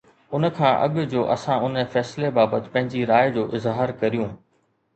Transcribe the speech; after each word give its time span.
ان 0.33 0.43
کان 0.59 0.73
اڳ 0.85 0.95
جو 1.11 1.21
اسان 1.35 1.57
ان 1.67 1.75
فيصلي 1.93 2.29
بابت 2.39 2.63
پنهنجي 2.73 3.01
راءِ 3.13 3.25
جو 3.39 3.43
اظهار 3.61 3.89
ڪريون 4.03 4.31